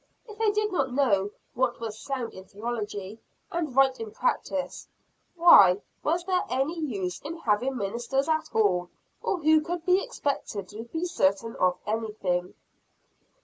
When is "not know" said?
0.71-1.29